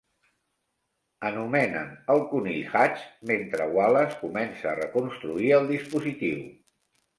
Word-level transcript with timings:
Anomenen 1.29 1.91
el 2.13 2.21
conill 2.31 2.65
Hutch 2.73 3.05
mentre 3.33 3.69
Wallace 3.77 4.19
comença 4.25 4.67
a 4.73 4.77
reconstruir 4.83 5.55
el 5.61 5.73
dispositiu. 5.77 6.45